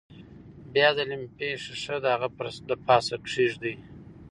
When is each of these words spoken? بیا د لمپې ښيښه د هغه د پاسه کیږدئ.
بیا 0.73 0.89
د 0.97 0.99
لمپې 1.09 1.49
ښيښه 1.63 1.97
د 2.03 2.05
هغه 2.13 2.27
د 2.69 2.71
پاسه 2.85 3.15
کیږدئ. 3.27 3.75